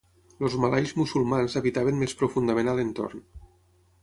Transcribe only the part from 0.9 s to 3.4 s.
musulmans habitaven més profundament a l'entorn.